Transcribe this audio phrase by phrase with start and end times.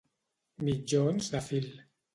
[0.69, 1.73] Mitjons de fil